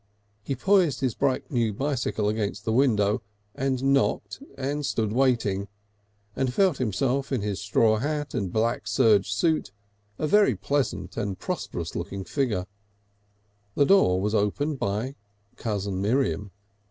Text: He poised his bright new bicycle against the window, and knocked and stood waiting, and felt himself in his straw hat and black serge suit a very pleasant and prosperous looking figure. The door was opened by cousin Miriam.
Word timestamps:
He 0.41 0.55
poised 0.55 1.01
his 1.01 1.13
bright 1.13 1.51
new 1.51 1.73
bicycle 1.73 2.27
against 2.27 2.65
the 2.65 2.73
window, 2.73 3.21
and 3.53 3.83
knocked 3.93 4.41
and 4.57 4.83
stood 4.83 5.13
waiting, 5.13 5.67
and 6.35 6.51
felt 6.51 6.79
himself 6.79 7.31
in 7.31 7.41
his 7.41 7.61
straw 7.61 7.97
hat 7.97 8.33
and 8.33 8.51
black 8.51 8.87
serge 8.87 9.31
suit 9.31 9.69
a 10.17 10.25
very 10.25 10.55
pleasant 10.55 11.17
and 11.17 11.37
prosperous 11.37 11.95
looking 11.95 12.23
figure. 12.23 12.65
The 13.75 13.85
door 13.85 14.19
was 14.19 14.33
opened 14.33 14.79
by 14.79 15.17
cousin 15.55 16.01
Miriam. 16.01 16.49